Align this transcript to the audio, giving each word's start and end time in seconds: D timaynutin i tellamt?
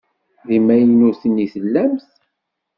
D 0.47 0.49
timaynutin 0.49 1.43
i 1.45 1.47
tellamt? 1.53 2.09